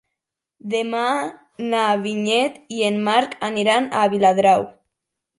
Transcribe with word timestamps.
Demà 0.73 1.01
na 1.73 1.81
Vinyet 2.05 2.55
i 2.77 2.81
en 2.87 2.97
Marc 3.09 3.35
aniran 3.49 3.91
a 3.99 4.07
Viladrau. 4.15 4.65